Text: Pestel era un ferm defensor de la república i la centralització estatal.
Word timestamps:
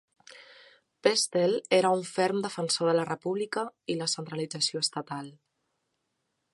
Pestel 1.07 1.53
era 1.79 1.91
un 1.99 2.01
ferm 2.13 2.41
defensor 2.47 2.91
de 2.91 2.97
la 3.01 3.05
república 3.13 3.67
i 3.97 4.01
la 4.01 4.11
centralització 4.17 4.85
estatal. 4.89 5.33